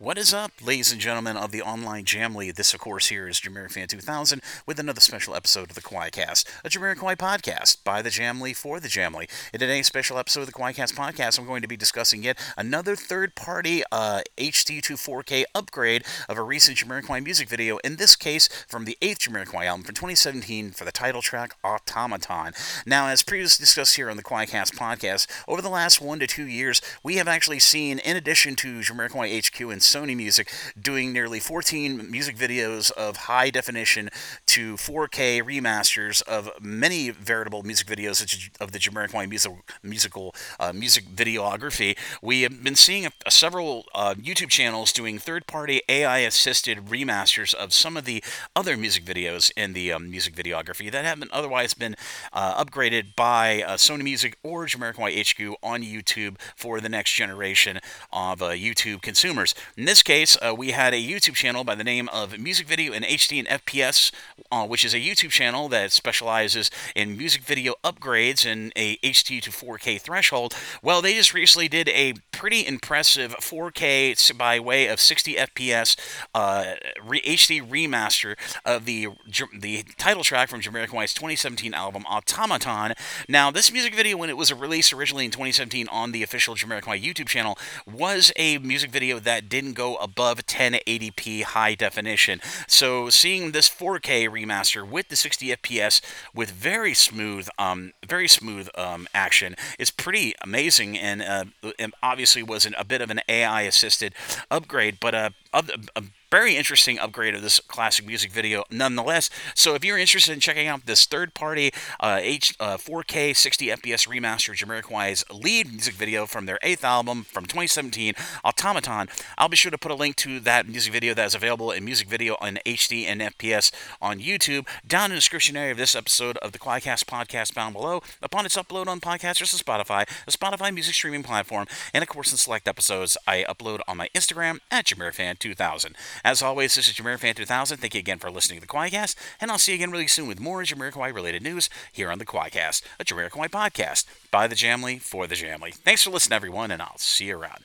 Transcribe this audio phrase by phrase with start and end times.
[0.00, 2.54] What is up, ladies and gentlemen of the online Jamily?
[2.54, 6.68] This, of course, here is Fan 2000 with another special episode of the QUAICast, a
[6.68, 9.28] Jamiroquai podcast by the Jamily for the Jamily.
[9.52, 12.94] In today's special episode of the QUAICast podcast, I'm going to be discussing yet another
[12.94, 17.78] third-party uh, HD to 4K upgrade of a recent Jamiroquai music video.
[17.78, 22.52] In this case, from the eighth Jamiroquai album from 2017 for the title track Automaton.
[22.86, 26.46] Now, as previously discussed here on the QUAICast podcast, over the last one to two
[26.46, 31.40] years, we have actually seen, in addition to Jamiroquai HQ and Sony Music doing nearly
[31.40, 34.10] 14 music videos of high definition
[34.46, 41.06] to 4K remasters of many veritable music videos of the Jamiroquai musical, musical uh, music
[41.06, 41.96] videography.
[42.22, 47.72] We have been seeing a, a several uh, YouTube channels doing third-party AI-assisted remasters of
[47.72, 48.22] some of the
[48.54, 51.96] other music videos in the um, music videography that haven't otherwise been
[52.32, 57.78] uh, upgraded by uh, Sony Music or Jamiroquai HQ on YouTube for the next generation
[58.12, 59.54] of uh, YouTube consumers.
[59.78, 62.92] In this case, uh, we had a YouTube channel by the name of Music Video
[62.92, 64.10] in HD and FPS,
[64.50, 69.40] uh, which is a YouTube channel that specializes in music video upgrades and a HD
[69.40, 70.56] to 4K threshold.
[70.82, 75.96] Well, they just recently did a pretty impressive 4K by way of 60 FPS
[76.34, 79.08] uh, re- HD remaster of the
[79.56, 82.94] the title track from Jamiroquai's 2017 album Automaton.
[83.28, 87.00] Now, this music video, when it was released originally in 2017 on the official Jamiroquai
[87.00, 92.40] YouTube channel, was a music video that didn't go above 1080p high definition.
[92.66, 96.00] So seeing this 4K remaster with the 60 FPS
[96.34, 101.44] with very smooth, um, very smooth um, action is pretty amazing, and, uh,
[101.78, 104.14] and obviously was an, a bit of an AI assisted
[104.50, 105.64] upgrade, but uh, a,
[105.96, 109.30] a very interesting upgrade of this classic music video nonetheless.
[109.54, 114.08] So if you're interested in checking out this third-party uh, H, uh, 4K 60 FPS
[114.08, 119.56] remaster of Jamiroquai's lead music video from their eighth album from 2017, Automaton, I'll be
[119.56, 122.36] sure to put a link to that music video that is available in music video
[122.40, 126.52] on HD and FPS on YouTube down in the description area of this episode of
[126.52, 130.94] the QUAICast podcast found below upon its upload on podcasters to Spotify, the Spotify music
[130.94, 135.94] streaming platform, and of course in select episodes I upload on my Instagram at JamirFan2000.
[136.24, 137.78] As always, this is Jameer Fan 2000.
[137.78, 140.28] Thank you again for listening to the QUAICast, and I'll see you again really soon
[140.28, 145.00] with more Jamiroquai related news here on the QUAICast, a Jamiroquai podcast by the Jamily
[145.00, 145.74] for the Jamily.
[145.74, 147.56] Thanks for listening, everyone, and I'll see you around.